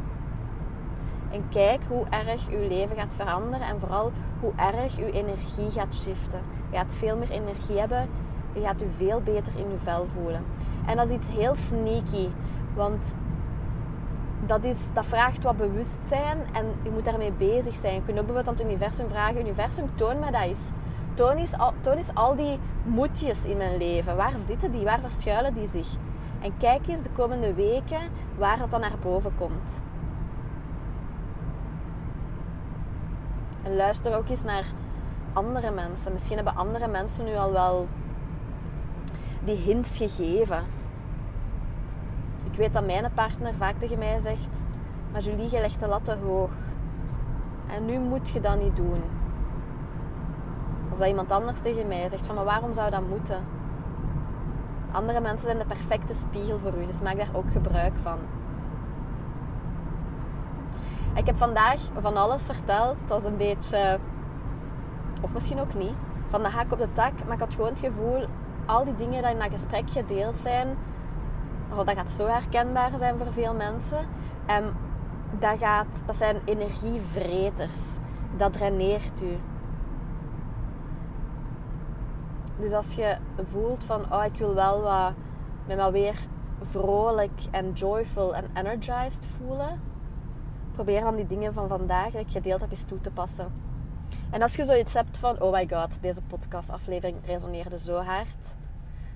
En 1.31 1.49
kijk 1.49 1.79
hoe 1.87 2.05
erg 2.09 2.49
je 2.49 2.67
leven 2.69 2.95
gaat 2.95 3.15
veranderen 3.15 3.67
en 3.67 3.79
vooral 3.79 4.11
hoe 4.39 4.51
erg 4.55 4.95
je 4.95 5.11
energie 5.11 5.71
gaat 5.71 5.95
shiften. 5.95 6.39
Je 6.69 6.77
gaat 6.77 6.93
veel 6.93 7.17
meer 7.17 7.31
energie 7.31 7.79
hebben 7.79 8.09
je 8.53 8.61
gaat 8.61 8.79
je 8.79 8.87
veel 8.97 9.21
beter 9.21 9.53
in 9.55 9.69
je 9.69 9.77
vel 9.83 10.07
voelen. 10.13 10.43
En 10.85 10.97
dat 10.97 11.09
is 11.09 11.15
iets 11.15 11.29
heel 11.29 11.55
sneaky, 11.55 12.29
want 12.75 13.15
dat, 14.45 14.63
is, 14.63 14.77
dat 14.93 15.05
vraagt 15.05 15.43
wat 15.43 15.57
bewustzijn 15.57 16.37
en 16.53 16.65
je 16.83 16.89
moet 16.89 17.05
daarmee 17.05 17.31
bezig 17.31 17.75
zijn. 17.75 17.93
Je 17.93 18.03
kunt 18.03 18.19
ook 18.19 18.25
bijvoorbeeld 18.25 18.47
aan 18.47 18.53
het 18.53 18.63
universum 18.63 19.09
vragen: 19.09 19.39
Universum, 19.39 19.89
toon 19.95 20.19
mij 20.19 20.31
dat 20.31 20.41
eens. 20.41 20.69
Toon 21.13 21.37
eens, 21.37 21.57
al, 21.57 21.73
toon 21.81 21.95
eens 21.95 22.13
al 22.13 22.35
die 22.35 22.59
moedjes 22.83 23.45
in 23.45 23.57
mijn 23.57 23.77
leven. 23.77 24.15
Waar 24.15 24.33
zitten 24.47 24.71
die? 24.71 24.83
Waar 24.83 24.99
verschuilen 24.99 25.53
die 25.53 25.67
zich? 25.67 25.87
En 26.41 26.57
kijk 26.57 26.87
eens 26.87 27.03
de 27.03 27.09
komende 27.09 27.53
weken 27.53 27.99
waar 28.37 28.57
dat 28.57 28.71
dan 28.71 28.79
naar 28.79 28.97
boven 29.01 29.31
komt. 29.37 29.81
En 33.63 33.75
luister 33.75 34.17
ook 34.17 34.29
eens 34.29 34.43
naar 34.43 34.65
andere 35.33 35.71
mensen. 35.71 36.13
Misschien 36.13 36.35
hebben 36.35 36.55
andere 36.55 36.87
mensen 36.87 37.25
nu 37.25 37.35
al 37.35 37.51
wel 37.51 37.87
die 39.43 39.55
hints 39.55 39.97
gegeven. 39.97 40.63
Ik 42.51 42.55
weet 42.55 42.73
dat 42.73 42.85
mijn 42.85 43.11
partner 43.13 43.53
vaak 43.53 43.75
tegen 43.79 43.97
mij 43.97 44.19
zegt: 44.19 44.63
Maar 45.11 45.21
Julie, 45.21 45.51
je 45.51 45.59
legt 45.59 45.79
de 45.79 45.87
lat 45.87 46.05
te 46.05 46.15
hoog. 46.23 46.51
En 47.67 47.85
nu 47.85 47.99
moet 47.99 48.29
je 48.29 48.41
dat 48.41 48.59
niet 48.59 48.75
doen. 48.75 49.01
Of 50.91 50.97
dat 50.97 51.07
iemand 51.07 51.31
anders 51.31 51.59
tegen 51.59 51.87
mij 51.87 52.07
zegt: 52.09 52.25
van, 52.25 52.35
Maar 52.35 52.45
waarom 52.45 52.73
zou 52.73 52.89
dat 52.89 53.07
moeten? 53.07 53.43
Andere 54.91 55.19
mensen 55.19 55.45
zijn 55.45 55.57
de 55.57 55.65
perfecte 55.65 56.13
spiegel 56.13 56.59
voor 56.59 56.73
u, 56.81 56.85
dus 56.85 57.01
maak 57.01 57.17
daar 57.17 57.29
ook 57.33 57.51
gebruik 57.51 57.93
van. 58.01 58.17
Ik 61.15 61.25
heb 61.25 61.37
vandaag 61.37 61.79
van 61.99 62.17
alles 62.17 62.45
verteld. 62.45 62.99
Het 62.99 63.09
was 63.09 63.23
een 63.23 63.37
beetje, 63.37 63.99
of 65.21 65.33
misschien 65.33 65.59
ook 65.59 65.73
niet, 65.73 65.95
van 66.27 66.41
de 66.43 66.49
hak 66.49 66.71
op 66.71 66.77
de 66.77 66.91
tak. 66.93 67.11
Maar 67.25 67.33
ik 67.33 67.39
had 67.39 67.53
gewoon 67.53 67.69
het 67.69 67.79
gevoel, 67.79 68.25
al 68.65 68.83
die 68.83 68.95
dingen 68.95 69.21
die 69.21 69.31
in 69.31 69.39
dat 69.39 69.51
gesprek 69.51 69.91
gedeeld 69.91 70.37
zijn, 70.37 70.77
dat 71.75 71.89
gaat 71.89 72.11
zo 72.11 72.27
herkenbaar 72.27 72.91
zijn 72.97 73.17
voor 73.17 73.31
veel 73.31 73.53
mensen. 73.53 74.07
En 74.45 74.63
dat, 75.39 75.57
gaat, 75.57 76.01
dat 76.05 76.15
zijn 76.15 76.41
energievreters. 76.45 77.81
Dat 78.37 78.53
draineert 78.53 79.21
u. 79.21 79.37
Dus 82.59 82.71
als 82.71 82.93
je 82.93 83.17
voelt 83.43 83.83
van, 83.83 84.13
oh, 84.13 84.25
ik 84.25 84.35
wil 84.35 84.55
wel 84.55 84.81
wat, 84.81 85.13
me 85.67 85.91
weer 85.91 86.27
vrolijk 86.61 87.41
en 87.51 87.71
joyful 87.71 88.35
en 88.35 88.45
energized 88.53 89.25
voelen, 89.25 89.81
probeer 90.83 91.01
dan 91.01 91.15
die 91.15 91.27
dingen 91.27 91.53
van 91.53 91.67
vandaag, 91.67 92.11
die 92.11 92.19
ik 92.19 92.31
gedeeld 92.31 92.61
heb, 92.61 92.71
eens 92.71 92.83
toe 92.83 93.01
te 93.01 93.11
passen. 93.11 93.51
En 94.31 94.41
als 94.41 94.55
je 94.55 94.65
zoiets 94.65 94.93
hebt 94.93 95.17
van, 95.17 95.41
oh 95.41 95.51
my 95.51 95.67
god, 95.71 96.01
deze 96.01 96.21
podcastaflevering 96.21 97.17
resoneerde 97.25 97.79
zo 97.79 97.95
hard, 97.95 98.55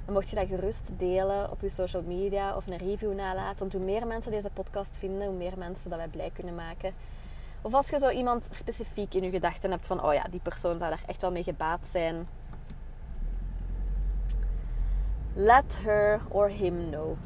dan 0.06 0.14
mocht 0.14 0.30
je 0.30 0.36
dat 0.36 0.48
gerust 0.48 0.90
delen 0.98 1.52
op 1.52 1.62
je 1.62 1.70
social 1.70 2.02
media 2.02 2.56
of 2.56 2.68
een 2.68 2.78
review 2.78 3.14
nalaten. 3.14 3.60
Want 3.60 3.74
hoe 3.74 3.82
meer 3.82 4.08
mensen 4.08 4.32
deze 4.32 4.50
podcast 4.50 4.98
vinden, 4.98 5.28
hoe 5.28 5.38
meer 5.38 5.58
mensen 5.58 5.90
dat 5.90 6.00
wij 6.00 6.08
blij 6.08 6.32
kunnen 6.34 6.56
maken. 6.56 6.94
Of 7.62 7.74
als 7.74 7.90
je 7.90 7.98
zo 7.98 8.10
iemand 8.10 8.50
specifiek 8.52 9.14
in 9.14 9.24
je 9.24 9.30
gedachten 9.30 9.72
hebt 9.72 9.88
van, 9.88 10.04
oh 10.04 10.14
ja, 10.14 10.24
die 10.30 10.40
persoon 10.44 10.80
zou 10.80 10.92
daar 10.92 11.04
echt 11.08 11.22
wel 11.22 11.32
mee 11.32 11.44
gebaat 11.44 11.86
zijn. 11.92 12.28
Let 15.34 15.78
her 15.84 16.22
or 16.30 16.50
him 16.50 16.90
know. 16.90 17.18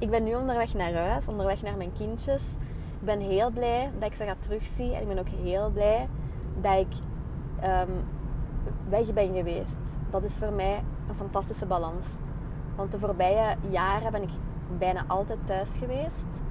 Ik 0.00 0.10
ben 0.10 0.24
nu 0.24 0.34
onderweg 0.34 0.74
naar 0.74 0.94
huis, 0.94 1.28
onderweg 1.28 1.62
naar 1.62 1.76
mijn 1.76 1.92
kindjes. 1.92 2.52
Ik 3.00 3.06
ben 3.06 3.20
heel 3.20 3.50
blij 3.50 3.90
dat 3.98 4.08
ik 4.08 4.16
ze 4.16 4.24
ga 4.24 4.34
terugzien. 4.38 4.92
En 4.92 5.00
ik 5.00 5.08
ben 5.08 5.18
ook 5.18 5.28
heel 5.28 5.70
blij 5.70 6.08
dat 6.60 6.78
ik 6.78 6.92
ehm, 7.60 7.90
weg 8.88 9.12
ben 9.12 9.34
geweest. 9.34 9.78
Dat 10.10 10.22
is 10.22 10.34
voor 10.34 10.52
mij 10.52 10.82
een 11.08 11.14
fantastische 11.14 11.66
balans. 11.66 12.06
Want 12.76 12.92
de 12.92 12.98
voorbije 12.98 13.56
jaren 13.70 14.12
ben 14.12 14.22
ik 14.22 14.30
bijna 14.78 15.04
altijd 15.06 15.38
thuis 15.44 15.76
geweest. 15.76 16.42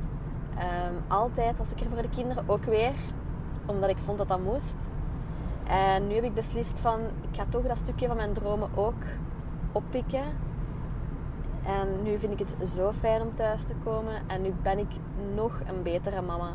Ehm, 0.58 0.94
altijd 1.08 1.58
was 1.58 1.72
ik 1.72 1.80
er 1.80 1.90
voor 1.90 2.02
de 2.02 2.10
kinderen 2.10 2.44
ook 2.48 2.64
weer, 2.64 2.94
omdat 3.66 3.90
ik 3.90 3.98
vond 3.98 4.18
dat 4.18 4.28
dat 4.28 4.40
moest. 4.40 4.76
En 5.68 6.08
nu 6.08 6.16
heb 6.16 6.24
ik 6.24 6.34
beslist 6.34 6.80
van, 6.80 7.00
ik 7.32 7.36
ga 7.36 7.46
toch 7.50 7.64
dat 7.64 7.78
stukje 7.78 8.08
van 8.08 8.16
mijn 8.16 8.34
dromen 8.34 8.70
ook 8.76 9.04
oppikken. 9.72 10.24
En 11.68 12.04
nu 12.04 12.18
vind 12.18 12.40
ik 12.40 12.48
het 12.48 12.70
zo 12.70 12.92
fijn 12.92 13.22
om 13.22 13.36
thuis 13.36 13.64
te 13.64 13.74
komen. 13.84 14.22
En 14.28 14.42
nu 14.42 14.54
ben 14.62 14.78
ik 14.78 14.92
nog 15.36 15.62
een 15.68 15.84
betere 15.84 16.22
mama. 16.22 16.54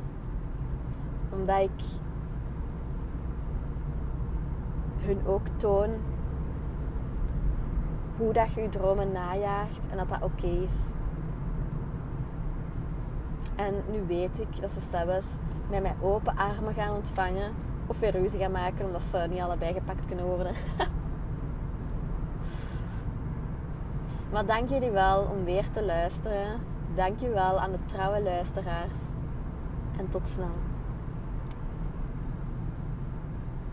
Omdat 1.30 1.60
ik 1.60 1.84
hun 4.98 5.26
ook 5.26 5.46
toon 5.56 5.90
hoe 8.16 8.32
dat 8.32 8.52
je 8.54 8.60
je 8.60 8.68
dromen 8.68 9.12
najaagt 9.12 9.80
en 9.90 9.96
dat 9.96 10.08
dat 10.08 10.22
oké 10.22 10.46
is. 10.46 10.76
En 13.56 13.74
nu 13.90 14.06
weet 14.06 14.40
ik 14.40 14.60
dat 14.60 14.70
ze 14.70 14.80
zelfs 14.80 15.26
met 15.70 15.82
mij 15.82 15.94
open 16.00 16.36
armen 16.36 16.74
gaan 16.74 16.96
ontvangen 16.96 17.52
of 17.86 17.98
weer 17.98 18.10
ruzie 18.10 18.40
gaan 18.40 18.50
maken 18.50 18.86
omdat 18.86 19.02
ze 19.02 19.26
niet 19.30 19.40
allebei 19.40 19.72
gepakt 19.72 20.06
kunnen 20.06 20.24
worden. 20.24 20.54
maar 24.32 24.46
dank 24.46 24.68
jullie 24.68 24.90
wel 24.90 25.22
om 25.22 25.44
weer 25.44 25.70
te 25.70 25.84
luisteren. 25.84 26.60
Dank 26.94 27.20
je 27.20 27.28
wel 27.28 27.60
aan 27.60 27.72
de 27.72 27.84
trouwe 27.86 28.22
luisteraars. 28.22 29.00
En 29.98 30.08
tot 30.08 30.28
snel. 30.28 30.71